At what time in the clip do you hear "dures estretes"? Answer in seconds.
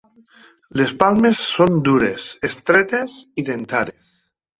1.87-3.19